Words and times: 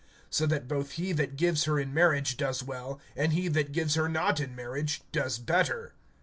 (38)So 0.31 0.49
that 0.49 0.67
both 0.67 0.91
he 0.93 1.11
that 1.11 1.35
gives 1.35 1.65
her 1.65 1.77
in 1.79 1.93
marriage 1.93 2.35
does 2.35 2.63
well, 2.63 2.99
and 3.15 3.33
he 3.33 3.47
that 3.49 3.71
gives 3.71 3.93
her 3.93 4.09
not 4.09 4.39
in 4.39 4.55
marriage 4.55 5.03
does 5.11 5.37
better. 5.37 5.93